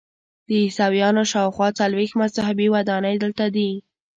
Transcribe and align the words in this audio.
د 0.47 0.49
عیسویانو 0.63 1.23
شاخوا 1.31 1.67
څلویښت 1.79 2.15
مذهبي 2.21 2.67
ودانۍ 2.75 3.15
دلته 3.23 3.45
دي. 3.55 3.71